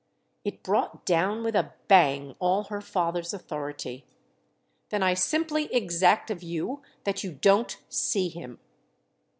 It 0.43 0.63
brought 0.63 1.05
down 1.05 1.43
with 1.43 1.55
a 1.55 1.73
bang 1.87 2.35
all 2.39 2.63
her 2.63 2.81
father's 2.81 3.35
authority. 3.35 4.03
"Then 4.89 5.03
I 5.03 5.13
simply 5.13 5.71
exact 5.71 6.31
of 6.31 6.41
you 6.41 6.81
that 7.03 7.23
you 7.23 7.31
don't 7.33 7.77
see 7.87 8.27
him." 8.27 8.57